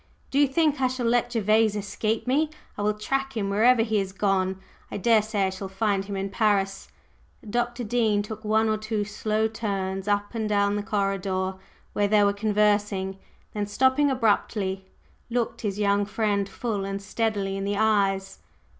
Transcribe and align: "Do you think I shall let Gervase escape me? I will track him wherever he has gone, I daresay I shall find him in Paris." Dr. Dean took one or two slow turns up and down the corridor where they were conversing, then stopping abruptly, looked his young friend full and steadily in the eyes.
"Do 0.31 0.39
you 0.39 0.47
think 0.47 0.81
I 0.81 0.87
shall 0.87 1.05
let 1.05 1.31
Gervase 1.31 1.75
escape 1.75 2.25
me? 2.25 2.49
I 2.75 2.81
will 2.81 2.95
track 2.95 3.37
him 3.37 3.51
wherever 3.51 3.83
he 3.83 3.99
has 3.99 4.13
gone, 4.13 4.59
I 4.89 4.97
daresay 4.97 5.45
I 5.45 5.49
shall 5.51 5.67
find 5.69 6.05
him 6.05 6.15
in 6.17 6.31
Paris." 6.31 6.87
Dr. 7.47 7.83
Dean 7.83 8.23
took 8.23 8.43
one 8.43 8.67
or 8.67 8.77
two 8.77 9.03
slow 9.03 9.47
turns 9.47 10.07
up 10.07 10.33
and 10.33 10.49
down 10.49 10.75
the 10.75 10.81
corridor 10.81 11.53
where 11.93 12.07
they 12.07 12.23
were 12.23 12.33
conversing, 12.33 13.19
then 13.53 13.67
stopping 13.67 14.09
abruptly, 14.09 14.85
looked 15.29 15.61
his 15.61 15.77
young 15.77 16.05
friend 16.07 16.49
full 16.49 16.83
and 16.83 16.99
steadily 16.99 17.55
in 17.55 17.63
the 17.63 17.77
eyes. 17.77 18.39